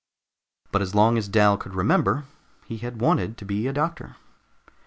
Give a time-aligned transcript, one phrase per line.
[0.71, 2.25] But as long as Dal could remember,
[2.65, 4.15] he had wanted to be a doctor.